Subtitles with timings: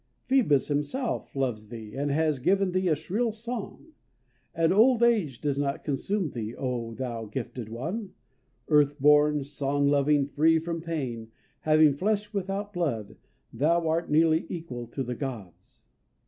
[0.25, 3.93] Phoebus himself loves thee, and has given thee a shrill song.
[4.55, 6.55] And old age does not consume thee.
[6.55, 8.15] O thou gifted one,
[8.67, 11.29] earth born, song loving, free from pain,
[11.59, 13.15] having flesh without blood,
[13.53, 15.85] thou art nearly equal to the Gods!